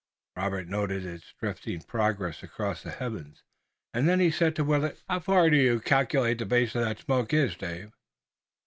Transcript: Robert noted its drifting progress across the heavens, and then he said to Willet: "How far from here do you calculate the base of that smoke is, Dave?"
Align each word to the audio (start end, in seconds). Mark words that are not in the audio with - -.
Robert 0.35 0.67
noted 0.67 1.05
its 1.05 1.31
drifting 1.39 1.81
progress 1.83 2.41
across 2.41 2.81
the 2.81 2.89
heavens, 2.89 3.43
and 3.93 4.09
then 4.09 4.19
he 4.19 4.31
said 4.31 4.55
to 4.55 4.63
Willet: 4.63 4.99
"How 5.07 5.19
far 5.19 5.43
from 5.45 5.53
here 5.53 5.61
do 5.61 5.67
you 5.73 5.79
calculate 5.79 6.39
the 6.39 6.45
base 6.47 6.73
of 6.73 6.81
that 6.83 6.97
smoke 6.97 7.33
is, 7.35 7.55
Dave?" 7.55 7.91